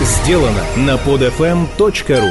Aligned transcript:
сделано 0.00 0.64
на 0.76 0.96
podfm.ru 0.96 2.30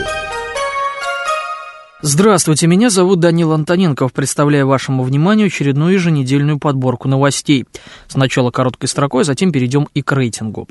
Здравствуйте, 2.01 2.65
меня 2.65 2.89
зовут 2.89 3.19
Данил 3.19 3.51
Антоненков. 3.51 4.13
Представляю 4.13 4.67
вашему 4.67 5.03
вниманию 5.03 5.47
очередную 5.47 5.93
еженедельную 5.93 6.57
подборку 6.57 7.07
новостей. 7.07 7.65
Сначала 8.07 8.51
короткой 8.51 8.87
строкой, 8.87 9.23
затем 9.23 9.51
перейдем 9.51 9.87
и 9.93 10.01
к 10.01 10.11
рейтингу. 10.13 10.67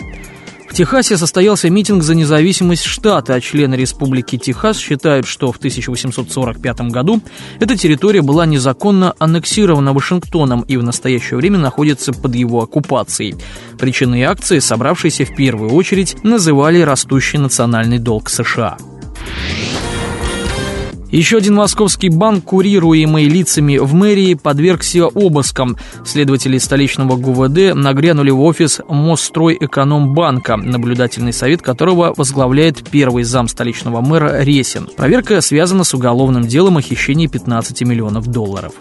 В 0.68 0.74
Техасе 0.74 1.16
состоялся 1.16 1.70
митинг 1.70 2.02
за 2.02 2.14
независимость 2.14 2.84
штата, 2.84 3.34
а 3.34 3.40
члены 3.40 3.74
Республики 3.74 4.36
Техас 4.36 4.78
считают, 4.78 5.26
что 5.26 5.50
в 5.50 5.56
1845 5.56 6.80
году 6.82 7.20
эта 7.58 7.76
территория 7.76 8.22
была 8.22 8.46
незаконно 8.46 9.14
аннексирована 9.18 9.92
Вашингтоном 9.92 10.62
и 10.62 10.76
в 10.76 10.82
настоящее 10.82 11.38
время 11.38 11.58
находится 11.58 12.12
под 12.12 12.34
его 12.34 12.62
оккупацией. 12.62 13.34
Причиной 13.78 14.22
акции, 14.22 14.58
собравшиеся 14.58 15.24
в 15.24 15.34
первую 15.34 15.72
очередь, 15.72 16.22
называли 16.22 16.80
растущий 16.80 17.38
национальный 17.38 17.98
долг 17.98 18.28
США. 18.28 18.76
Еще 21.10 21.38
один 21.38 21.54
московский 21.54 22.10
банк, 22.10 22.44
курируемый 22.44 23.24
лицами 23.24 23.78
в 23.78 23.94
мэрии, 23.94 24.34
подвергся 24.34 25.06
обыскам. 25.06 25.78
Следователи 26.04 26.58
столичного 26.58 27.16
ГУВД 27.16 27.74
нагрянули 27.74 28.30
в 28.30 28.42
офис 28.42 28.80
Мосстройэкономбанка, 28.88 30.56
наблюдательный 30.56 31.32
совет 31.32 31.62
которого 31.62 32.12
возглавляет 32.14 32.86
первый 32.90 33.24
зам 33.24 33.48
столичного 33.48 34.02
мэра 34.02 34.42
Ресин. 34.42 34.86
Проверка 34.96 35.40
связана 35.40 35.84
с 35.84 35.94
уголовным 35.94 36.46
делом 36.46 36.76
о 36.76 36.82
хищении 36.82 37.26
15 37.26 37.82
миллионов 37.82 38.26
долларов. 38.26 38.74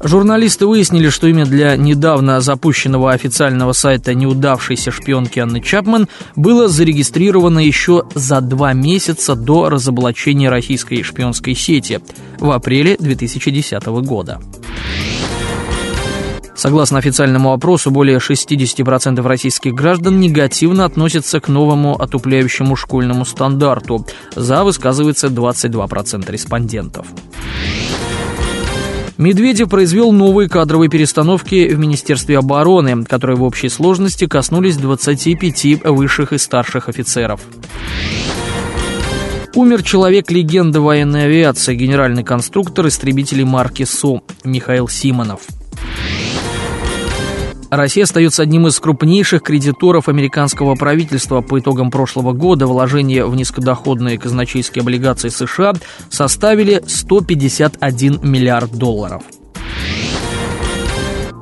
Журналисты 0.00 0.66
выяснили, 0.66 1.08
что 1.08 1.26
имя 1.26 1.46
для 1.46 1.76
недавно 1.76 2.40
запущенного 2.40 3.12
официального 3.12 3.72
сайта 3.72 4.14
неудавшейся 4.14 4.90
шпионки 4.90 5.38
Анны 5.38 5.60
Чапман 5.60 6.08
было 6.36 6.68
зарегистрировано 6.68 7.60
еще 7.60 8.04
за 8.14 8.40
два 8.42 8.74
месяца 8.74 9.34
до 9.34 9.70
разоблачения 9.70 10.50
российской 10.50 11.02
шпионской 11.02 11.54
сети 11.54 12.00
в 12.38 12.50
апреле 12.50 12.96
2010 12.98 13.86
года. 13.86 14.40
Согласно 16.54 16.98
официальному 16.98 17.52
опросу, 17.52 17.90
более 17.90 18.16
60% 18.16 19.22
российских 19.26 19.74
граждан 19.74 20.20
негативно 20.20 20.86
относятся 20.86 21.38
к 21.38 21.48
новому 21.48 22.00
отупляющему 22.00 22.76
школьному 22.76 23.26
стандарту. 23.26 24.06
За 24.34 24.64
высказывается 24.64 25.28
22% 25.28 26.30
респондентов. 26.32 27.06
Медведев 29.18 29.70
произвел 29.70 30.12
новые 30.12 30.48
кадровые 30.48 30.90
перестановки 30.90 31.68
в 31.72 31.78
Министерстве 31.78 32.38
обороны, 32.38 33.04
которые 33.04 33.36
в 33.36 33.42
общей 33.42 33.70
сложности 33.70 34.26
коснулись 34.26 34.76
25 34.76 35.84
высших 35.84 36.32
и 36.34 36.38
старших 36.38 36.88
офицеров. 36.90 37.40
Умер 39.54 39.82
человек-легенда 39.82 40.82
военной 40.82 41.24
авиации, 41.24 41.74
генеральный 41.74 42.24
конструктор 42.24 42.88
истребителей 42.88 43.44
марки 43.44 43.84
СУ 43.84 44.22
Михаил 44.44 44.86
Симонов. 44.86 45.40
Россия 47.70 48.04
остается 48.04 48.42
одним 48.42 48.66
из 48.66 48.78
крупнейших 48.78 49.42
кредиторов 49.42 50.08
американского 50.08 50.74
правительства. 50.74 51.40
По 51.40 51.58
итогам 51.58 51.90
прошлого 51.90 52.32
года 52.32 52.66
вложения 52.66 53.24
в 53.24 53.34
низкодоходные 53.34 54.18
казначейские 54.18 54.82
облигации 54.82 55.28
США 55.28 55.74
составили 56.08 56.82
151 56.86 58.20
миллиард 58.22 58.72
долларов. 58.72 59.22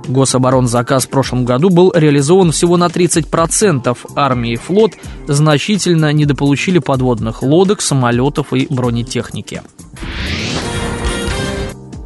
Гособоронзаказ 0.07 1.07
в 1.07 1.09
прошлом 1.09 1.45
году 1.45 1.71
был 1.71 1.93
реализован 1.95 2.53
всего 2.53 2.77
на 2.77 2.87
30%. 2.87 3.97
Армия 4.17 4.53
и 4.53 4.57
флот 4.57 4.93
значительно 5.27 6.13
недополучили 6.13 6.79
подводных 6.79 7.43
лодок, 7.43 7.81
самолетов 7.81 8.53
и 8.53 8.67
бронетехники. 8.69 9.63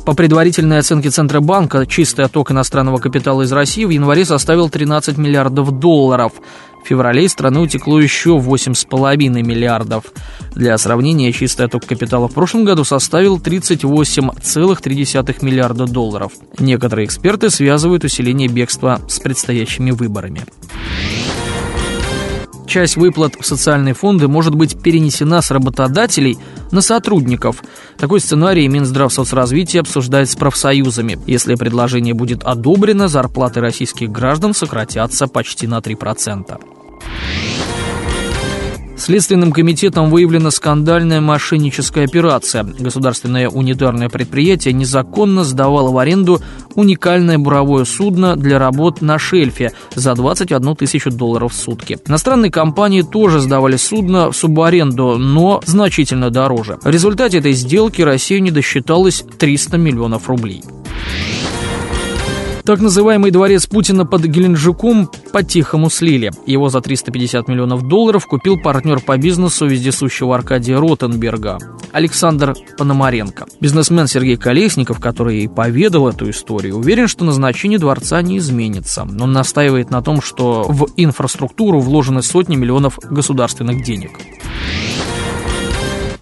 По 0.08 0.14
предварительной 0.14 0.78
оценке 0.78 1.10
Центробанка, 1.10 1.84
чистый 1.84 2.24
отток 2.24 2.50
иностранного 2.50 2.96
капитала 2.96 3.42
из 3.42 3.52
России 3.52 3.84
в 3.84 3.90
январе 3.90 4.24
составил 4.24 4.70
13 4.70 5.18
миллиардов 5.18 5.70
долларов. 5.70 6.32
В 6.82 6.88
феврале 6.88 7.26
из 7.26 7.32
страны 7.32 7.60
утекло 7.60 8.00
еще 8.00 8.38
8,5 8.38 9.16
миллиардов. 9.42 10.04
Для 10.54 10.78
сравнения, 10.78 11.30
чистый 11.30 11.66
отток 11.66 11.84
капитала 11.84 12.26
в 12.26 12.32
прошлом 12.32 12.64
году 12.64 12.84
составил 12.84 13.36
38,3 13.36 15.44
миллиарда 15.44 15.84
долларов. 15.84 16.32
Некоторые 16.58 17.04
эксперты 17.04 17.50
связывают 17.50 18.02
усиление 18.02 18.48
бегства 18.48 19.02
с 19.08 19.20
предстоящими 19.20 19.90
выборами. 19.90 20.40
Часть 22.68 22.96
выплат 22.96 23.34
в 23.40 23.46
социальные 23.46 23.94
фонды 23.94 24.28
может 24.28 24.54
быть 24.54 24.80
перенесена 24.80 25.40
с 25.40 25.50
работодателей 25.50 26.36
на 26.70 26.82
сотрудников. 26.82 27.64
Такой 27.96 28.20
сценарий 28.20 28.68
Минздрав 28.68 29.10
соцразвития 29.10 29.80
обсуждает 29.80 30.28
с 30.28 30.36
профсоюзами. 30.36 31.18
Если 31.26 31.54
предложение 31.54 32.12
будет 32.12 32.44
одобрено, 32.44 33.08
зарплаты 33.08 33.60
российских 33.60 34.12
граждан 34.12 34.52
сократятся 34.52 35.28
почти 35.28 35.66
на 35.66 35.78
3%. 35.78 36.60
Следственным 38.98 39.52
комитетом 39.52 40.10
выявлена 40.10 40.50
скандальная 40.50 41.20
мошенническая 41.20 42.04
операция. 42.04 42.64
Государственное 42.64 43.48
унитарное 43.48 44.08
предприятие 44.08 44.74
незаконно 44.74 45.44
сдавало 45.44 45.92
в 45.92 45.98
аренду 45.98 46.40
уникальное 46.74 47.38
буровое 47.38 47.84
судно 47.84 48.36
для 48.36 48.58
работ 48.58 49.00
на 49.00 49.18
шельфе 49.18 49.72
за 49.94 50.14
21 50.14 50.76
тысячу 50.76 51.10
долларов 51.10 51.52
в 51.52 51.56
сутки. 51.56 51.98
Иностранные 52.06 52.50
компании 52.50 53.02
тоже 53.02 53.40
сдавали 53.40 53.76
судно 53.76 54.32
в 54.32 54.36
субаренду, 54.36 55.16
но 55.16 55.60
значительно 55.64 56.30
дороже. 56.30 56.78
В 56.82 56.90
результате 56.90 57.38
этой 57.38 57.52
сделки 57.52 58.02
Россия 58.02 58.40
не 58.40 58.50
досчиталась 58.50 59.24
300 59.38 59.78
миллионов 59.78 60.28
рублей. 60.28 60.62
Так 62.68 62.80
называемый 62.80 63.30
дворец 63.30 63.66
Путина 63.66 64.04
под 64.04 64.26
Геленджиком 64.26 65.10
по-тихому 65.32 65.88
слили. 65.88 66.30
Его 66.44 66.68
за 66.68 66.82
350 66.82 67.48
миллионов 67.48 67.88
долларов 67.88 68.26
купил 68.26 68.60
партнер 68.60 69.00
по 69.00 69.16
бизнесу 69.16 69.64
вездесущего 69.64 70.34
Аркадия 70.34 70.76
Ротенберга 70.76 71.56
Александр 71.92 72.54
Пономаренко. 72.76 73.46
Бизнесмен 73.58 74.06
Сергей 74.06 74.36
Колесников, 74.36 75.00
который 75.00 75.44
и 75.44 75.48
поведал 75.48 76.08
эту 76.08 76.28
историю, 76.28 76.76
уверен, 76.76 77.08
что 77.08 77.24
назначение 77.24 77.78
дворца 77.78 78.20
не 78.20 78.36
изменится. 78.36 79.08
Он 79.18 79.32
настаивает 79.32 79.88
на 79.88 80.02
том, 80.02 80.20
что 80.20 80.66
в 80.68 80.88
инфраструктуру 80.98 81.80
вложены 81.80 82.20
сотни 82.20 82.56
миллионов 82.56 82.98
государственных 82.98 83.82
денег. 83.82 84.10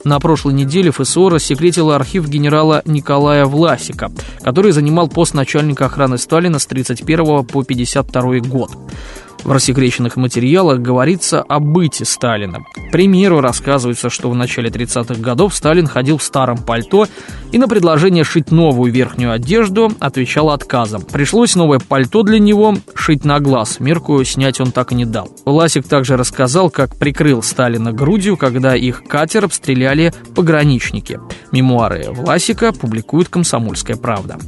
На 0.06 0.20
прошлой 0.20 0.54
неделе 0.54 0.92
ФСО 0.92 1.30
рассекретила 1.30 1.96
архив 1.96 2.28
генерала 2.28 2.80
Николая 2.84 3.44
Власика, 3.44 4.12
который 4.40 4.70
занимал 4.70 5.08
пост 5.08 5.34
начальника 5.34 5.86
охраны 5.86 6.16
Сталина 6.16 6.60
с 6.60 6.66
31 6.66 7.44
по 7.44 7.64
52 7.64 8.38
год. 8.38 8.70
В 9.44 9.52
рассекреченных 9.52 10.16
материалах 10.16 10.80
говорится 10.80 11.40
о 11.40 11.60
быте 11.60 12.04
Сталина. 12.04 12.64
К 12.88 12.90
примеру, 12.90 13.40
рассказывается, 13.40 14.10
что 14.10 14.30
в 14.30 14.34
начале 14.34 14.70
30-х 14.70 15.20
годов 15.20 15.54
Сталин 15.54 15.86
ходил 15.86 16.18
в 16.18 16.22
старом 16.22 16.58
пальто 16.58 17.06
и 17.52 17.58
на 17.58 17.68
предложение 17.68 18.24
шить 18.24 18.50
новую 18.50 18.92
верхнюю 18.92 19.32
одежду 19.32 19.92
отвечал 20.00 20.50
отказом. 20.50 21.02
Пришлось 21.02 21.54
новое 21.54 21.78
пальто 21.78 22.22
для 22.22 22.38
него 22.38 22.76
шить 22.94 23.24
на 23.24 23.38
глаз, 23.40 23.80
мерку 23.80 24.22
снять 24.24 24.60
он 24.60 24.72
так 24.72 24.92
и 24.92 24.94
не 24.94 25.04
дал. 25.04 25.30
Власик 25.44 25.86
также 25.86 26.16
рассказал, 26.16 26.70
как 26.70 26.96
прикрыл 26.96 27.42
Сталина 27.42 27.92
грудью, 27.92 28.36
когда 28.36 28.74
их 28.74 29.04
катер 29.04 29.44
обстреляли 29.44 30.12
пограничники. 30.34 31.20
Мемуары 31.52 32.06
Власика 32.10 32.72
публикует 32.72 33.28
«Комсомольская 33.28 33.96
правда». 33.96 34.38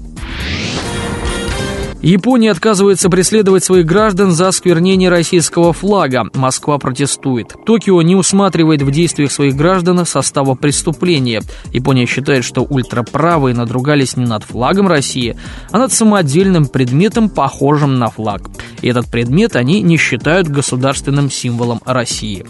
Япония 2.08 2.52
отказывается 2.52 3.10
преследовать 3.10 3.64
своих 3.64 3.84
граждан 3.84 4.30
за 4.30 4.48
осквернение 4.48 5.10
российского 5.10 5.74
флага. 5.74 6.24
Москва 6.32 6.78
протестует. 6.78 7.54
Токио 7.66 8.00
не 8.00 8.16
усматривает 8.16 8.80
в 8.80 8.90
действиях 8.90 9.30
своих 9.30 9.54
граждан 9.56 10.06
состава 10.06 10.54
преступления. 10.54 11.42
Япония 11.70 12.06
считает, 12.06 12.46
что 12.46 12.62
ультраправые 12.62 13.54
надругались 13.54 14.16
не 14.16 14.24
над 14.24 14.42
флагом 14.42 14.88
России, 14.88 15.36
а 15.70 15.76
над 15.76 15.92
самодельным 15.92 16.64
предметом, 16.64 17.28
похожим 17.28 17.98
на 17.98 18.08
флаг. 18.08 18.48
И 18.80 18.88
этот 18.88 19.10
предмет 19.10 19.54
они 19.54 19.82
не 19.82 19.98
считают 19.98 20.48
государственным 20.48 21.30
символом 21.30 21.82
России. 21.84 22.46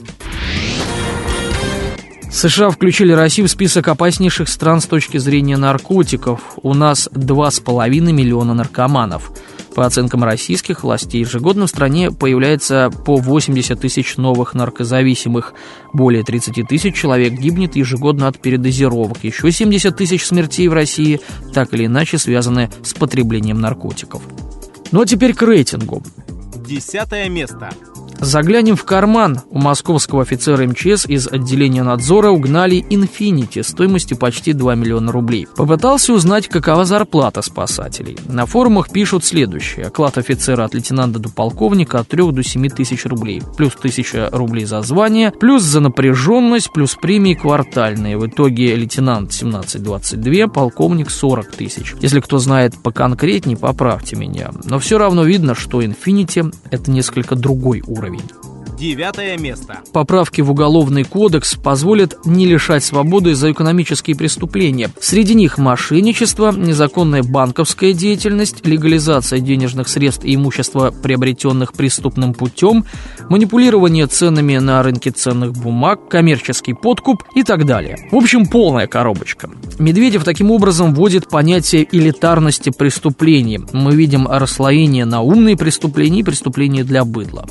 США 2.31 2.71
включили 2.71 3.13
Россию 3.13 3.49
в 3.49 3.51
список 3.51 3.89
опаснейших 3.89 4.49
стран 4.49 4.81
с 4.81 4.87
точки 4.87 5.19
зрения 5.19 5.57
наркотиков. 5.57 6.41
У 6.63 6.75
нас 6.75 7.09
2,5 7.13 7.89
миллиона 8.13 8.55
наркоманов. 8.55 9.33
По 9.75 9.87
оценкам 9.87 10.25
российских 10.25 10.83
властей, 10.83 11.21
ежегодно 11.21 11.67
в 11.67 11.71
стране 11.71 12.11
появляется 12.11 12.91
по 13.07 13.17
80 13.17 13.81
тысяч 13.81 14.17
новых 14.17 14.55
наркозависимых. 14.55 15.55
Более 15.93 16.23
30 16.23 16.67
тысяч 16.69 16.97
человек 16.97 17.33
гибнет 17.33 17.77
ежегодно 17.77 18.29
от 18.29 18.41
передозировок. 18.41 19.19
Еще 19.23 19.51
70 19.51 19.97
тысяч 19.97 20.27
смертей 20.27 20.69
в 20.69 20.73
России 20.73 21.21
так 21.55 21.73
или 21.75 21.87
иначе 21.87 22.19
связаны 22.19 22.71
с 22.83 22.93
потреблением 22.93 23.61
наркотиков. 23.61 24.23
Ну 24.91 25.03
а 25.03 25.07
теперь 25.07 25.35
к 25.35 25.43
рейтингу. 25.43 26.03
Десятое 26.57 27.29
место. 27.29 27.71
Заглянем 28.21 28.75
в 28.75 28.85
карман. 28.85 29.41
У 29.51 29.59
московского 29.59 30.23
офицера 30.23 30.67
МЧС 30.67 31.07
из 31.07 31.29
отделения 31.29 31.85
надзора 31.85 32.31
угнали 32.31 32.85
«Инфинити» 32.91 33.63
стоимостью 33.63 34.19
почти 34.19 34.53
2 34.53 34.75
миллиона 34.75 35.13
рублей. 35.13 35.47
Попытался 35.57 36.13
узнать, 36.13 36.49
какова 36.49 36.85
зарплата 36.85 37.43
спасателей. 37.43 38.19
На 38.29 38.45
форумах 38.45 38.91
пишут 38.91 39.25
следующее. 39.25 39.87
Оклад 39.87 40.19
офицера 40.19 40.65
от 40.65 40.75
лейтенанта 40.75 41.21
до 41.21 41.29
полковника 41.29 42.01
от 42.01 42.09
3 42.09 42.33
до 42.33 42.43
7 42.43 42.69
тысяч 42.71 43.07
рублей. 43.07 43.41
Плюс 43.57 43.75
1000 43.77 44.31
рублей 44.33 44.65
за 44.65 44.83
звание, 44.83 45.31
плюс 45.31 45.63
за 45.63 45.79
напряженность, 45.81 46.73
плюс 46.73 46.97
премии 46.97 47.35
квартальные. 47.35 48.19
В 48.19 48.27
итоге 48.27 48.75
лейтенант 48.75 49.31
17-22, 49.31 50.49
полковник 50.49 51.11
40 51.11 51.53
тысяч. 51.53 51.95
Если 52.01 52.19
кто 52.19 52.39
знает 52.39 52.75
поконкретнее, 52.83 53.57
поправьте 53.57 54.17
меня. 54.17 54.51
Но 54.65 54.81
все 54.81 54.99
равно 54.99 55.23
видно, 55.23 55.55
что 55.55 55.85
«Инфинити»— 55.85 56.45
это 56.71 56.91
несколько 56.91 57.37
другой 57.37 57.83
уровень 57.87 58.08
уровень. 58.09 58.48
Девятое 58.79 59.37
место. 59.37 59.81
Поправки 59.93 60.41
в 60.41 60.53
Уголовный 60.53 61.03
кодекс 61.03 61.57
позволят 61.57 62.25
не 62.25 62.47
лишать 62.47 62.85
свободы 62.85 63.35
за 63.35 63.51
экономические 63.51 64.15
преступления. 64.15 64.91
Среди 65.01 65.35
них 65.35 65.59
мошенничество, 65.59 66.53
незаконная 66.53 67.25
банковская 67.25 67.93
деятельность, 67.93 68.65
легализация 68.65 69.41
денежных 69.41 69.89
средств 69.89 70.25
и 70.25 70.37
имущества, 70.37 70.95
приобретенных 71.03 71.73
преступным 71.73 72.35
путем, 72.35 72.85
манипулирование 73.29 74.07
ценами 74.07 74.59
на 74.59 74.81
рынке 74.85 75.11
ценных 75.11 75.55
бумаг, 75.55 76.09
коммерческий 76.09 76.75
подкуп 76.75 77.25
и 77.35 77.43
так 77.43 77.67
далее. 77.67 78.09
В 78.13 78.17
общем, 78.17 78.47
полная 78.47 78.87
коробочка. 78.87 79.51
Медведев 79.81 80.23
таким 80.23 80.53
образом 80.53 80.95
вводит 80.95 81.29
понятие 81.29 81.89
элитарности 81.91 82.71
преступлений. 82.71 83.59
Мы 83.73 83.97
видим 83.97 84.29
расслоение 84.29 85.05
на 85.05 85.21
умные 85.21 85.57
преступления 85.57 86.21
и 86.21 86.25
преступления 86.25 86.85
для 86.85 87.05
быдла. 87.05 87.45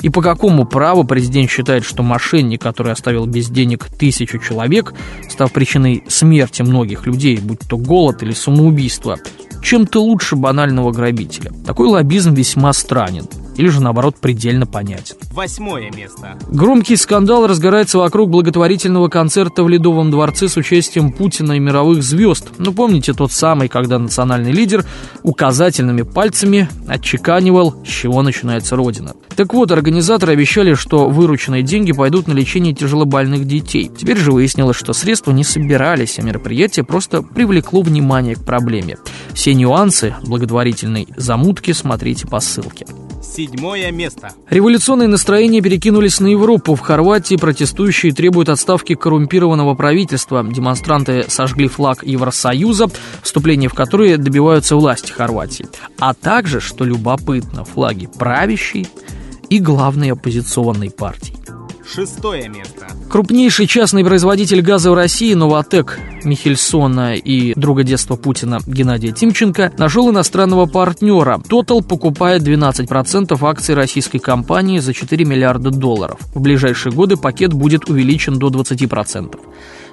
И 0.00 0.08
по 0.08 0.20
какому 0.20 0.66
праву 0.72 1.04
президент 1.04 1.50
считает, 1.50 1.84
что 1.84 2.02
мошенник, 2.02 2.60
который 2.60 2.92
оставил 2.92 3.26
без 3.26 3.48
денег 3.48 3.86
тысячу 3.86 4.38
человек, 4.38 4.94
став 5.28 5.52
причиной 5.52 6.02
смерти 6.08 6.62
многих 6.62 7.06
людей, 7.06 7.38
будь 7.40 7.60
то 7.60 7.76
голод 7.76 8.22
или 8.22 8.32
самоубийство, 8.32 9.18
чем-то 9.62 10.02
лучше 10.02 10.34
банального 10.34 10.90
грабителя. 10.90 11.52
Такой 11.64 11.88
лоббизм 11.88 12.34
весьма 12.34 12.72
странен 12.72 13.26
или 13.56 13.68
же 13.68 13.80
наоборот 13.80 14.16
предельно 14.16 14.66
понятен. 14.66 15.16
Восьмое 15.32 15.90
место. 15.90 16.38
Громкий 16.48 16.96
скандал 16.96 17.46
разгорается 17.46 17.98
вокруг 17.98 18.30
благотворительного 18.30 19.08
концерта 19.08 19.64
в 19.64 19.68
Ледовом 19.68 20.10
дворце 20.10 20.48
с 20.48 20.56
участием 20.56 21.12
Путина 21.12 21.52
и 21.52 21.58
мировых 21.58 22.02
звезд. 22.02 22.48
Ну, 22.58 22.72
помните 22.72 23.12
тот 23.12 23.32
самый, 23.32 23.68
когда 23.68 23.98
национальный 23.98 24.52
лидер 24.52 24.84
указательными 25.22 26.02
пальцами 26.02 26.68
отчеканивал, 26.88 27.74
с 27.84 27.88
чего 27.88 28.22
начинается 28.22 28.76
Родина. 28.76 29.14
Так 29.36 29.54
вот, 29.54 29.72
организаторы 29.72 30.32
обещали, 30.32 30.74
что 30.74 31.08
вырученные 31.08 31.62
деньги 31.62 31.92
пойдут 31.92 32.28
на 32.28 32.32
лечение 32.32 32.74
тяжелобольных 32.74 33.46
детей. 33.46 33.90
Теперь 33.96 34.18
же 34.18 34.32
выяснилось, 34.32 34.76
что 34.76 34.92
средства 34.92 35.32
не 35.32 35.44
собирались, 35.44 36.18
а 36.18 36.22
мероприятие 36.22 36.84
просто 36.84 37.22
привлекло 37.22 37.82
внимание 37.82 38.36
к 38.36 38.44
проблеме. 38.44 38.98
Все 39.32 39.54
нюансы 39.54 40.14
благотворительной 40.24 41.08
замутки 41.16 41.72
смотрите 41.72 42.26
по 42.26 42.40
ссылке. 42.40 42.86
Седьмое 43.22 43.90
место. 43.92 44.32
Революционные 44.50 45.08
настроения 45.08 45.62
перекинулись 45.62 46.20
на 46.20 46.26
Европу. 46.26 46.74
В 46.74 46.80
Хорватии 46.80 47.36
протестующие 47.36 48.12
требуют 48.12 48.48
отставки 48.48 48.94
коррумпированного 48.94 49.74
правительства. 49.74 50.44
Демонстранты 50.44 51.24
сожгли 51.28 51.68
флаг 51.68 52.04
Евросоюза, 52.04 52.88
вступление 53.22 53.68
в 53.68 53.74
который 53.74 54.16
добиваются 54.16 54.76
власти 54.76 55.12
Хорватии. 55.12 55.66
А 55.98 56.14
также, 56.14 56.60
что 56.60 56.84
любопытно, 56.84 57.64
флаги 57.64 58.08
правящей 58.18 58.88
и 59.48 59.58
главной 59.58 60.12
оппозиционной 60.12 60.90
партии. 60.90 61.36
Шестое 61.94 62.48
место. 62.48 62.86
Крупнейший 63.10 63.66
частный 63.66 64.02
производитель 64.02 64.62
газа 64.62 64.90
в 64.90 64.94
России 64.94 65.34
Новотек 65.34 66.00
Михельсона 66.24 67.16
и 67.16 67.52
друга 67.54 67.82
детства 67.82 68.16
Путина 68.16 68.60
Геннадия 68.66 69.12
Тимченко 69.12 69.70
нашел 69.76 70.10
иностранного 70.10 70.64
партнера. 70.64 71.38
Total 71.46 71.82
покупает 71.82 72.42
12% 72.42 73.36
акций 73.46 73.74
российской 73.74 74.20
компании 74.20 74.78
за 74.78 74.94
4 74.94 75.22
миллиарда 75.26 75.70
долларов. 75.70 76.18
В 76.34 76.40
ближайшие 76.40 76.92
годы 76.92 77.18
пакет 77.18 77.52
будет 77.52 77.90
увеличен 77.90 78.38
до 78.38 78.48
20%. 78.48 79.38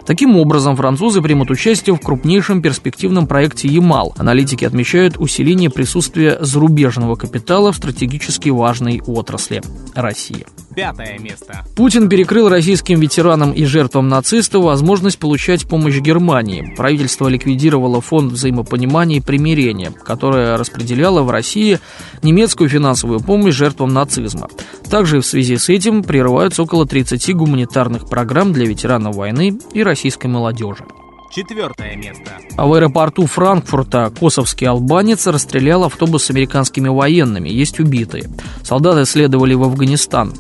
Таким 0.09 0.37
образом, 0.37 0.75
французы 0.75 1.21
примут 1.21 1.51
участие 1.51 1.95
в 1.95 1.99
крупнейшем 1.99 2.63
перспективном 2.63 3.27
проекте 3.27 3.67
«Ямал». 3.67 4.15
Аналитики 4.17 4.65
отмечают 4.65 5.17
усиление 5.19 5.69
присутствия 5.69 6.39
зарубежного 6.41 7.15
капитала 7.15 7.71
в 7.71 7.75
стратегически 7.75 8.49
важной 8.49 9.03
отрасли– 9.05 9.61
России. 9.93 10.47
Пятое 10.75 11.19
место. 11.19 11.65
Путин 11.75 12.09
перекрыл 12.09 12.47
российским 12.47 12.99
ветеранам 12.99 13.51
и 13.51 13.65
жертвам 13.65 14.07
нацистов 14.07 14.63
возможность 14.63 15.19
получать 15.19 15.67
помощь 15.67 15.99
Германии. 15.99 16.73
Правительство 16.77 17.27
ликвидировало 17.27 18.01
фонд 18.01 18.31
взаимопонимания 18.31 19.17
и 19.17 19.21
примирения, 19.21 19.91
которое 19.91 20.57
распределяло 20.57 21.21
в 21.21 21.31
России 21.31 21.79
немецкую 22.23 22.69
финансовую 22.69 23.19
помощь 23.19 23.55
жертвам 23.55 23.93
нацизма. 23.93 24.47
Также 24.89 25.19
в 25.19 25.25
связи 25.25 25.57
с 25.57 25.69
этим 25.69 26.01
прерываются 26.01 26.63
около 26.63 26.85
30 26.85 27.35
гуманитарных 27.35 28.07
программ 28.07 28.53
для 28.53 28.65
ветеранов 28.65 29.15
войны 29.15 29.59
и 29.73 29.83
российской 29.99 30.27
молодежи. 30.27 30.85
Четвертое 31.29 31.95
место. 31.97 32.31
А 32.55 32.65
в 32.65 32.73
аэропорту 32.73 33.25
Франкфурта 33.25 34.11
косовский 34.17 34.65
албанец 34.65 35.27
расстрелял 35.27 35.83
автобус 35.83 36.23
с 36.23 36.29
американскими 36.29 36.87
военными. 36.87 37.49
Есть 37.49 37.81
убитые. 37.81 38.29
Солдаты 38.63 39.05
следовали 39.05 39.53
в 39.55 39.63
Афганистан. 39.63 40.33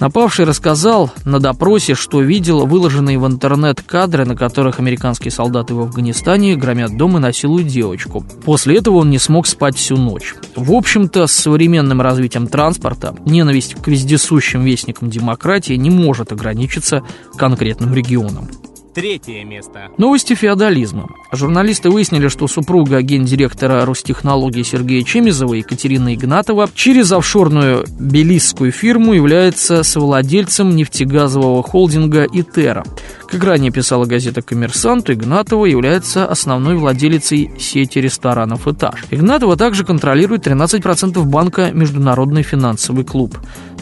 Напавший 0.00 0.44
рассказал 0.44 1.12
на 1.24 1.38
допросе, 1.38 1.94
что 1.94 2.20
видел 2.20 2.66
выложенные 2.66 3.20
в 3.20 3.26
интернет 3.26 3.80
кадры, 3.82 4.24
на 4.26 4.36
которых 4.36 4.80
американские 4.80 5.30
солдаты 5.30 5.74
в 5.74 5.80
Афганистане 5.80 6.56
громят 6.56 6.96
дом 6.96 7.16
и 7.16 7.20
насилуют 7.20 7.68
девочку. 7.68 8.24
После 8.44 8.78
этого 8.78 8.96
он 8.96 9.10
не 9.10 9.20
смог 9.20 9.46
спать 9.46 9.76
всю 9.76 9.96
ночь. 9.96 10.34
В 10.56 10.72
общем-то, 10.72 11.28
с 11.28 11.32
современным 11.32 12.00
развитием 12.00 12.48
транспорта 12.48 13.14
ненависть 13.24 13.76
к 13.80 13.86
вездесущим 13.86 14.62
вестникам 14.62 15.08
демократии 15.08 15.74
не 15.74 15.90
может 15.90 16.32
ограничиться 16.32 17.02
конкретным 17.36 17.94
регионом. 17.94 18.50
Третье 18.94 19.42
место. 19.44 19.88
Новости 19.98 20.34
феодализма. 20.34 21.08
Журналисты 21.32 21.90
выяснили, 21.90 22.28
что 22.28 22.46
супруга 22.46 23.02
гендиректора 23.02 23.84
Ростехнологии 23.84 24.62
Сергея 24.62 25.02
Чемизова 25.02 25.54
Екатерина 25.54 26.14
Игнатова 26.14 26.70
через 26.72 27.10
офшорную 27.10 27.86
белистскую 27.98 28.70
фирму 28.70 29.12
является 29.12 29.82
совладельцем 29.82 30.76
нефтегазового 30.76 31.64
холдинга 31.64 32.24
«Итера». 32.32 32.84
Как 33.26 33.42
ранее 33.42 33.72
писала 33.72 34.04
газета 34.04 34.42
«Коммерсант», 34.42 35.10
Игнатова 35.10 35.64
является 35.64 36.24
основной 36.28 36.76
владелицей 36.76 37.50
сети 37.58 37.98
ресторанов 37.98 38.68
«Этаж». 38.68 39.06
Игнатова 39.10 39.56
также 39.56 39.84
контролирует 39.84 40.46
13% 40.46 41.20
банка 41.24 41.72
«Международный 41.72 42.44
финансовый 42.44 43.04
клуб». 43.04 43.36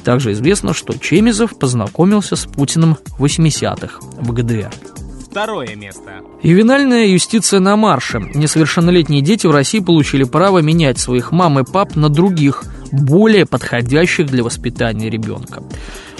Также 0.04 0.32
известно, 0.32 0.72
что 0.72 0.98
Чемизов 0.98 1.58
познакомился 1.58 2.34
с 2.34 2.46
Путиным 2.46 2.96
в 3.18 3.24
80-х 3.24 3.98
в 4.00 4.32
ГДР. 4.32 4.70
Второе 5.32 5.74
место. 5.76 6.20
Ювенальная 6.42 7.06
юстиция 7.06 7.58
на 7.58 7.74
марше. 7.74 8.20
Несовершеннолетние 8.34 9.22
дети 9.22 9.46
в 9.46 9.50
России 9.50 9.80
получили 9.80 10.24
право 10.24 10.58
менять 10.58 10.98
своих 10.98 11.32
мам 11.32 11.58
и 11.58 11.64
пап 11.64 11.96
на 11.96 12.10
других, 12.10 12.64
более 12.92 13.46
подходящих 13.46 14.26
для 14.26 14.44
воспитания 14.44 15.08
ребенка. 15.08 15.62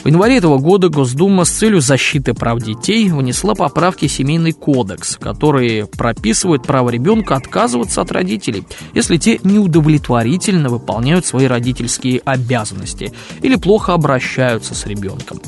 В 0.02 0.08
январе 0.08 0.38
этого 0.38 0.56
года 0.56 0.88
Госдума 0.88 1.44
с 1.44 1.50
целью 1.50 1.82
защиты 1.82 2.32
прав 2.32 2.62
детей 2.62 3.10
внесла 3.10 3.54
поправки 3.54 4.08
в 4.08 4.12
Семейный 4.12 4.52
кодекс, 4.52 5.18
которые 5.18 5.84
прописывают 5.84 6.62
право 6.62 6.88
ребенка 6.88 7.36
отказываться 7.36 8.00
от 8.00 8.12
родителей, 8.12 8.64
если 8.94 9.18
те 9.18 9.38
неудовлетворительно 9.44 10.70
выполняют 10.70 11.26
свои 11.26 11.44
родительские 11.44 12.22
обязанности 12.24 13.12
или 13.42 13.56
плохо 13.56 13.92
обращаются 13.92 14.74
с 14.74 14.86
ребенком. 14.86 15.38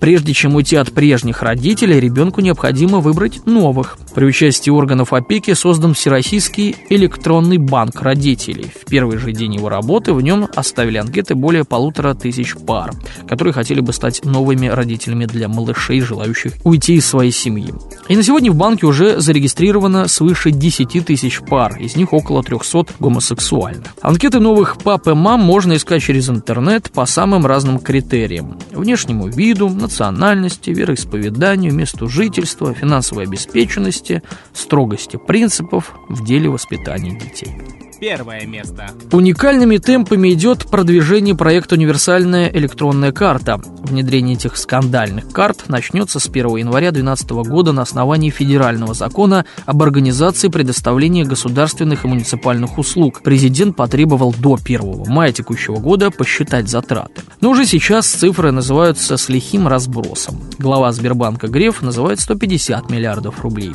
Прежде 0.00 0.32
чем 0.32 0.54
уйти 0.54 0.76
от 0.76 0.92
прежних 0.92 1.42
родителей, 1.42 2.00
ребенку 2.00 2.40
необходимо 2.40 3.00
выбрать 3.00 3.44
новых. 3.46 3.98
При 4.14 4.24
участии 4.24 4.70
органов 4.70 5.12
опеки 5.12 5.52
создан 5.52 5.92
Всероссийский 5.92 6.74
электронный 6.88 7.58
банк 7.58 8.00
родителей. 8.00 8.72
В 8.74 8.88
первый 8.88 9.18
же 9.18 9.32
день 9.32 9.54
его 9.54 9.68
работы 9.68 10.14
в 10.14 10.22
нем 10.22 10.48
оставили 10.56 10.96
анкеты 10.96 11.34
более 11.34 11.64
полутора 11.64 12.14
тысяч 12.14 12.56
пар, 12.56 12.92
которые 13.28 13.52
хотели 13.52 13.80
бы 13.80 13.92
стать 13.92 14.24
новыми 14.24 14.68
родителями 14.68 15.26
для 15.26 15.48
малышей, 15.48 16.00
желающих 16.00 16.54
уйти 16.64 16.94
из 16.94 17.06
своей 17.06 17.30
семьи. 17.30 17.72
И 18.08 18.16
на 18.16 18.22
сегодня 18.22 18.50
в 18.50 18.56
банке 18.56 18.86
уже 18.86 19.20
зарегистрировано 19.20 20.08
свыше 20.08 20.50
10 20.50 21.04
тысяч 21.04 21.40
пар, 21.40 21.76
из 21.78 21.94
них 21.94 22.12
около 22.14 22.42
300 22.42 22.86
гомосексуальных. 22.98 23.84
Анкеты 24.00 24.40
новых 24.40 24.78
пап 24.78 25.06
и 25.08 25.12
мам 25.12 25.40
можно 25.40 25.74
искать 25.74 26.02
через 26.02 26.30
интернет 26.30 26.90
по 26.90 27.04
самым 27.04 27.44
разным 27.44 27.78
критериям. 27.78 28.58
Внешнему 28.72 29.28
виду, 29.28 29.68
национальности, 29.90 30.70
вероисповеданию, 30.70 31.74
месту 31.74 32.08
жительства, 32.08 32.72
финансовой 32.72 33.24
обеспеченности, 33.24 34.22
строгости 34.54 35.16
принципов 35.16 35.92
в 36.08 36.24
деле 36.24 36.48
воспитания 36.48 37.18
детей. 37.18 37.52
Первое 38.00 38.46
место. 38.46 38.92
Уникальными 39.12 39.76
темпами 39.76 40.32
идет 40.32 40.64
продвижение 40.70 41.34
проекта 41.34 41.74
«Универсальная 41.74 42.48
электронная 42.48 43.12
карта». 43.12 43.60
Внедрение 43.82 44.36
этих 44.36 44.56
скандальных 44.56 45.28
карт 45.28 45.64
начнется 45.68 46.18
с 46.18 46.26
1 46.26 46.56
января 46.56 46.92
2012 46.92 47.30
года 47.50 47.72
на 47.72 47.82
основании 47.82 48.30
федерального 48.30 48.94
закона 48.94 49.44
об 49.66 49.82
организации 49.82 50.48
предоставления 50.48 51.24
государственных 51.26 52.04
и 52.04 52.08
муниципальных 52.08 52.78
услуг. 52.78 53.20
Президент 53.22 53.76
потребовал 53.76 54.32
до 54.32 54.58
1 54.64 55.04
мая 55.06 55.32
текущего 55.32 55.76
года 55.76 56.10
посчитать 56.10 56.70
затраты. 56.70 57.20
Но 57.42 57.50
уже 57.50 57.66
сейчас 57.66 58.06
цифры 58.06 58.50
называются 58.50 59.18
с 59.18 59.28
лихим 59.28 59.68
разбросом. 59.68 60.40
Глава 60.58 60.90
Сбербанка 60.92 61.48
Греф 61.48 61.82
называет 61.82 62.20
150 62.20 62.88
миллиардов 62.88 63.42
рублей. 63.42 63.74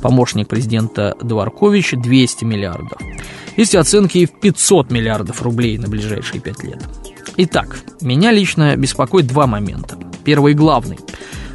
Помощник 0.00 0.48
президента 0.48 1.14
Дворкович 1.20 1.92
200 1.92 2.44
миллиардов. 2.44 2.98
Есть 3.56 3.74
оценки 3.74 4.18
и 4.18 4.26
в 4.26 4.38
500 4.38 4.90
миллиардов 4.90 5.42
рублей 5.42 5.78
на 5.78 5.88
ближайшие 5.88 6.40
пять 6.40 6.62
лет. 6.62 6.82
Итак, 7.38 7.78
меня 8.00 8.32
лично 8.32 8.76
беспокоит 8.76 9.26
два 9.26 9.46
момента. 9.46 9.98
Первый 10.24 10.52
и 10.52 10.56
главный. 10.56 10.98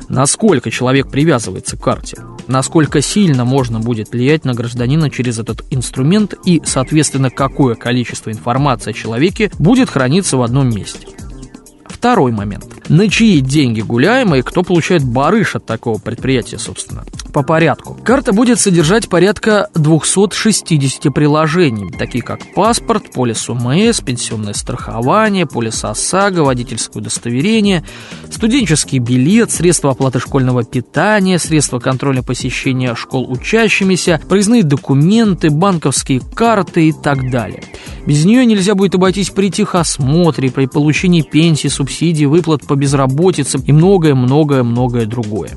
Насколько 0.10 0.72
человек 0.72 1.10
привязывается 1.10 1.78
к 1.78 1.82
карте? 1.82 2.18
Насколько 2.48 3.02
сильно 3.02 3.46
можно 3.46 3.80
будет 3.80 4.12
влиять 4.12 4.46
на 4.46 4.54
гражданина 4.54 5.10
через 5.10 5.40
этот 5.40 5.64
инструмент 5.70 6.34
и, 6.46 6.62
соответственно, 6.66 7.30
какое 7.30 7.76
количество 7.76 8.32
информации 8.32 8.92
о 8.92 8.94
человеке 8.94 9.52
будет 9.58 9.90
храниться 9.90 10.38
в 10.38 10.42
одном 10.42 10.70
месте? 10.70 11.08
Второй 11.86 12.32
момент. 12.32 12.66
На 12.90 13.08
чьи 13.10 13.40
деньги 13.42 13.82
гуляем 13.82 14.36
и 14.36 14.42
кто 14.42 14.64
получает 14.64 15.04
барыш 15.04 15.56
от 15.56 15.66
такого 15.66 15.98
предприятия, 16.00 16.58
собственно? 16.58 17.06
По 17.34 17.44
порядку. 17.44 17.98
Карта 18.04 18.34
будет 18.34 18.60
содержать 18.60 19.08
порядка 19.08 19.70
260 19.76 21.14
приложений, 21.14 21.92
такие 21.98 22.24
как 22.24 22.40
паспорт, 22.54 23.12
полис 23.14 23.50
УМС, 23.50 24.02
пенсионное 24.02 24.54
страхование, 24.54 25.46
полис 25.46 25.86
ОСАГО, 25.86 26.44
водительское 26.44 27.02
удостоверение, 27.02 27.86
студенческий 28.30 29.00
билет, 29.00 29.50
средства 29.50 29.92
оплаты 29.92 30.20
школьного 30.20 30.66
питания, 30.66 31.40
средства 31.40 31.80
контроля 31.80 32.22
посещения 32.22 32.96
школ 32.96 33.32
учащимися, 33.32 34.22
проездные 34.28 34.64
документы, 34.64 35.50
банковские 35.50 36.20
карты 36.20 36.90
и 36.90 36.92
так 36.94 37.32
далее. 37.32 37.64
Без 38.06 38.26
нее 38.26 38.46
нельзя 38.46 38.76
будет 38.76 38.96
обойтись 38.96 39.30
при 39.30 39.50
техосмотре, 39.50 40.52
при 40.52 40.66
получении 40.66 41.22
пенсии, 41.22 41.70
субсидий, 41.70 42.26
выплат 42.26 42.68
по 42.68 42.76
безработице 42.76 43.60
и 43.66 43.72
многое-многое-многое 43.72 45.06
другое. 45.06 45.52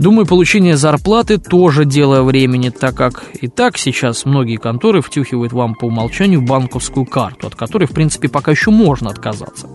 Думаю, 0.00 0.24
получение 0.24 0.78
зарплаты 0.78 1.36
тоже 1.36 1.84
дело 1.84 2.22
времени, 2.22 2.70
так 2.70 2.94
как 2.94 3.22
и 3.38 3.48
так 3.48 3.76
сейчас 3.76 4.24
многие 4.24 4.56
конторы 4.56 5.02
втюхивают 5.02 5.52
вам 5.52 5.74
по 5.74 5.84
умолчанию 5.84 6.40
банковскую 6.40 7.04
карту, 7.04 7.48
от 7.48 7.54
которой, 7.54 7.84
в 7.84 7.90
принципе, 7.90 8.30
пока 8.30 8.50
еще 8.50 8.70
можно 8.70 9.10
отказаться. 9.10 9.68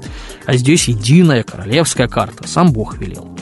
А 0.48 0.58
здесь 0.58 0.88
единая 0.88 1.44
королевская 1.44 2.08
карта, 2.08 2.48
сам 2.48 2.74
Бог 2.74 2.98
велел. 2.98 3.38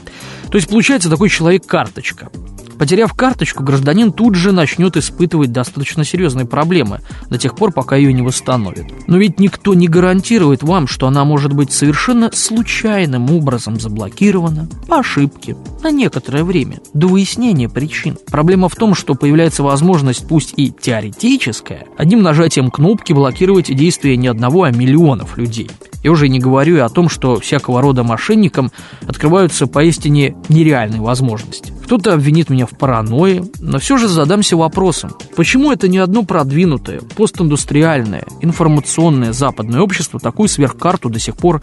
То 0.51 0.57
есть 0.57 0.67
получается 0.67 1.09
такой 1.09 1.29
человек-карточка. 1.29 2.29
Потеряв 2.77 3.13
карточку, 3.13 3.63
гражданин 3.63 4.11
тут 4.11 4.35
же 4.35 4.51
начнет 4.51 4.97
испытывать 4.97 5.51
достаточно 5.51 6.03
серьезные 6.03 6.45
проблемы 6.45 7.01
до 7.29 7.37
тех 7.37 7.55
пор, 7.55 7.71
пока 7.71 7.95
ее 7.95 8.13
не 8.13 8.21
восстановит. 8.21 8.85
Но 9.07 9.17
ведь 9.17 9.39
никто 9.39 9.73
не 9.73 9.87
гарантирует 9.87 10.63
вам, 10.63 10.87
что 10.87 11.07
она 11.07 11.23
может 11.25 11.53
быть 11.53 11.71
совершенно 11.71 12.31
случайным 12.33 13.31
образом 13.31 13.79
заблокирована 13.79 14.67
по 14.87 14.99
ошибке 14.99 15.55
на 15.81 15.91
некоторое 15.91 16.43
время, 16.43 16.79
до 16.93 17.07
выяснения 17.07 17.69
причин. 17.69 18.17
Проблема 18.27 18.69
в 18.69 18.75
том, 18.75 18.95
что 18.95 19.15
появляется 19.15 19.63
возможность, 19.63 20.27
пусть 20.27 20.53
и 20.57 20.71
теоретическая, 20.71 21.85
одним 21.97 22.21
нажатием 22.21 22.71
кнопки 22.71 23.13
блокировать 23.13 23.73
действия 23.75 24.17
не 24.17 24.27
одного, 24.27 24.63
а 24.63 24.71
миллионов 24.71 25.37
людей. 25.37 25.69
Я 26.03 26.11
уже 26.11 26.27
не 26.27 26.39
говорю 26.39 26.83
о 26.83 26.89
том, 26.89 27.07
что 27.07 27.39
всякого 27.39 27.81
рода 27.81 28.03
мошенникам 28.03 28.71
открываются 29.07 29.67
поистине 29.67 30.35
нереальные 30.49 31.01
возможности. 31.01 31.73
Кто-то 31.85 32.13
обвинит 32.13 32.49
меня 32.49 32.65
в 32.65 32.71
паранойи, 32.71 33.43
но 33.59 33.79
все 33.79 33.97
же 33.97 34.07
задамся 34.09 34.57
вопросом, 34.57 35.11
почему 35.35 35.71
это 35.71 35.87
не 35.87 35.97
одно 35.97 36.23
продвинутое, 36.23 36.99
постиндустриальное, 37.15 38.25
информационное 38.41 39.31
западное 39.31 39.81
общество 39.81 40.19
такую 40.19 40.49
сверхкарту 40.49 41.09
до 41.09 41.19
сих 41.19 41.37
пор 41.37 41.61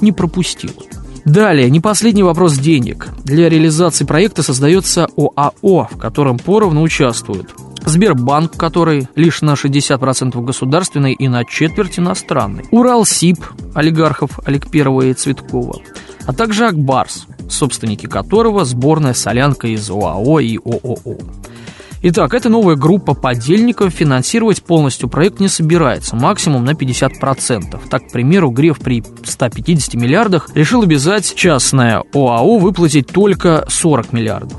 не 0.00 0.12
пропустило? 0.12 0.72
Далее, 1.24 1.68
не 1.68 1.80
последний 1.80 2.22
вопрос 2.22 2.56
денег. 2.56 3.08
Для 3.24 3.48
реализации 3.48 4.04
проекта 4.04 4.42
создается 4.42 5.08
ОАО, 5.16 5.88
в 5.90 5.98
котором 5.98 6.38
поровну 6.38 6.82
участвуют 6.82 7.50
Сбербанк, 7.84 8.56
который 8.56 9.08
лишь 9.14 9.42
на 9.42 9.54
60% 9.54 10.40
государственный 10.42 11.12
и 11.12 11.28
на 11.28 11.44
четверть 11.44 11.98
иностранный. 11.98 12.64
Уралсиб, 12.70 13.38
олигархов 13.74 14.38
Олег 14.44 14.70
Первого 14.70 15.02
и 15.02 15.14
Цветкова. 15.14 15.80
А 16.26 16.32
также 16.32 16.66
Акбарс, 16.66 17.26
собственники 17.48 18.06
которого 18.06 18.64
сборная 18.64 19.14
солянка 19.14 19.68
из 19.68 19.90
ОАО 19.90 20.40
и 20.40 20.58
ООО. 20.58 21.18
Итак, 22.02 22.32
эта 22.32 22.48
новая 22.48 22.76
группа 22.76 23.12
подельников 23.12 23.92
финансировать 23.92 24.62
полностью 24.62 25.10
проект 25.10 25.38
не 25.38 25.48
собирается, 25.48 26.16
максимум 26.16 26.64
на 26.64 26.70
50%. 26.70 27.78
Так, 27.90 28.08
к 28.08 28.12
примеру, 28.12 28.50
Греф 28.50 28.78
при 28.78 29.04
150 29.22 29.94
миллиардах 29.94 30.48
решил 30.54 30.82
обязать 30.82 31.34
частное 31.34 32.02
ОАО 32.14 32.58
выплатить 32.58 33.08
только 33.08 33.66
40 33.68 34.14
миллиардов. 34.14 34.58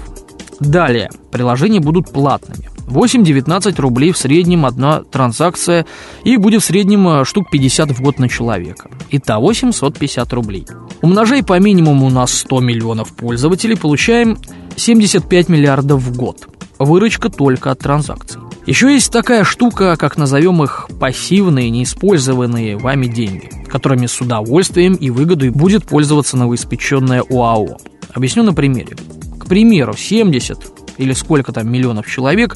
Далее, 0.60 1.10
приложения 1.32 1.80
будут 1.80 2.12
платными. 2.12 2.71
8-19 2.92 3.80
рублей 3.82 4.12
в 4.12 4.18
среднем 4.18 4.66
одна 4.66 5.04
транзакция 5.04 5.86
и 6.24 6.38
будет 6.38 6.62
в 6.62 6.66
среднем 6.66 7.08
э, 7.08 7.26
штук 7.26 7.50
50 7.50 7.92
в 7.92 8.02
год 8.02 8.20
на 8.20 8.30
человека. 8.30 8.90
Итого 9.10 9.54
750 9.54 10.34
рублей. 10.34 10.68
Умножай 11.02 11.44
по 11.44 11.60
минимуму 11.60 12.10
на 12.10 12.28
100 12.28 12.60
миллионов 12.60 13.16
пользователей, 13.16 13.78
получаем 13.78 14.38
75 14.76 15.50
миллиардов 15.50 16.02
в 16.02 16.16
год. 16.16 16.48
Выручка 16.80 17.30
только 17.30 17.72
от 17.72 17.80
транзакций. 17.80 18.42
Еще 18.66 18.94
есть 18.94 19.12
такая 19.12 19.44
штука, 19.44 19.96
как 19.98 20.18
назовем 20.18 20.64
их 20.64 20.88
пассивные, 21.00 21.70
неиспользованные 21.72 22.78
вами 22.78 23.08
деньги, 23.08 23.50
которыми 23.68 24.06
с 24.06 24.22
удовольствием 24.22 24.94
и 24.94 25.10
выгодой 25.10 25.50
будет 25.50 25.86
пользоваться 25.86 26.38
новоиспеченная 26.38 27.24
ОАО. 27.30 27.78
Объясню 28.14 28.44
на 28.44 28.54
примере. 28.54 28.96
К 29.40 29.48
примеру, 29.48 29.96
70 29.98 30.81
или 31.02 31.14
сколько 31.14 31.52
там 31.52 31.70
миллионов 31.70 32.08
человек, 32.08 32.56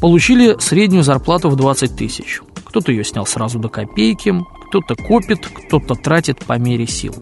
получили 0.00 0.56
среднюю 0.58 1.02
зарплату 1.02 1.48
в 1.48 1.56
20 1.56 1.96
тысяч. 1.96 2.40
Кто-то 2.64 2.90
ее 2.90 3.04
снял 3.04 3.24
сразу 3.24 3.58
до 3.58 3.68
копейки, 3.68 4.34
кто-то 4.74 5.00
копит, 5.00 5.46
кто-то 5.46 5.94
тратит 5.94 6.44
по 6.44 6.58
мере 6.58 6.88
сил. 6.88 7.14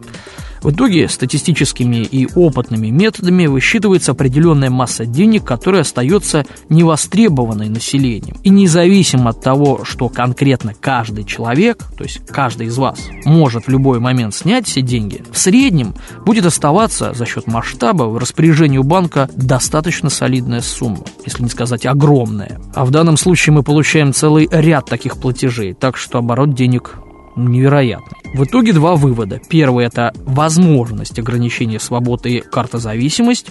В 0.63 0.71
итоге 0.71 1.09
статистическими 1.09 1.97
и 1.97 2.29
опытными 2.35 2.89
методами 2.89 3.47
высчитывается 3.47 4.13
определенная 4.13 4.71
масса 4.71 5.05
денег, 5.05 5.45
которая 5.45 5.83
остается 5.83 6.47
невостребованной 6.69 7.69
населением. 7.69 8.37
И 8.45 8.51
независимо 8.51 9.31
от 9.31 9.43
того, 9.43 9.81
что 9.85 10.09
конкретно 10.09 10.73
каждый 10.81 11.25
человек, 11.25 11.85
то 11.99 12.05
есть 12.05 12.25
каждый 12.27 12.69
из 12.69 12.79
вас, 12.79 13.01
может 13.25 13.67
в 13.67 13.69
любой 13.69 13.99
момент 13.99 14.35
снять 14.35 14.67
все 14.69 14.83
деньги, 14.83 15.25
в 15.33 15.39
среднем 15.39 15.95
будет 16.25 16.47
оставаться 16.47 17.13
за 17.13 17.27
счет 17.27 17.49
масштаба 17.49 18.05
в 18.05 18.17
распоряжении 18.17 18.79
у 18.79 18.85
банка 18.85 19.29
достаточно 19.35 20.11
солидная 20.11 20.61
сумма, 20.61 21.05
если 21.27 21.43
не 21.43 21.49
сказать 21.49 21.87
огромная. 21.87 22.61
А 22.75 22.85
в 22.85 22.91
данном 22.93 23.17
случае 23.17 23.53
мы 23.53 23.65
получаем 23.65 24.13
целый 24.13 24.49
ряд 24.51 24.87
таких 24.87 25.17
платежей, 25.17 25.75
так 25.75 25.97
что 25.97 26.19
оборот 26.19 26.55
денег 26.55 26.99
невероятный. 27.37 28.19
В 28.35 28.45
итоге 28.45 28.73
два 28.73 28.97
вывода. 28.97 29.41
Первый– 29.49 29.85
это 29.87 30.13
возможность 30.25 31.19
ограничения 31.19 31.79
свободы 31.79 32.31
и 32.31 32.41
картозависимость. 32.41 33.49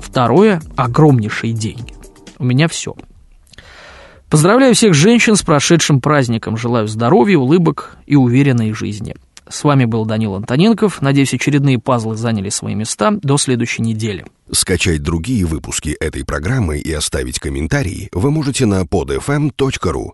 Второе– 0.00 0.60
огромнейшие 0.76 1.52
деньги. 1.52 1.94
У 2.38 2.44
меня 2.44 2.68
все. 2.68 2.94
Поздравляю 4.28 4.74
всех 4.74 4.94
женщин 4.94 5.36
с 5.36 5.42
прошедшим 5.42 6.00
праздником. 6.00 6.56
Желаю 6.56 6.88
здоровья, 6.88 7.38
улыбок 7.38 7.96
и 8.06 8.16
уверенной 8.16 8.72
жизни. 8.72 9.14
С 9.48 9.62
вами 9.62 9.84
был 9.84 10.04
Данил 10.04 10.34
Антоненков. 10.34 11.00
Надеюсь, 11.00 11.32
очередные 11.32 11.78
пазлы 11.78 12.16
заняли 12.16 12.48
свои 12.48 12.74
места. 12.74 13.12
До 13.22 13.38
следующей 13.38 13.82
недели. 13.82 14.24
Скачать 14.50 15.02
другие 15.02 15.44
выпуски 15.44 15.90
этой 15.90 16.24
программы 16.24 16.78
и 16.78 16.92
оставить 16.92 17.38
комментарии 17.38 18.08
вы 18.12 18.30
можете 18.32 18.66
на 18.66 18.82
podfm.ru. 18.82 20.10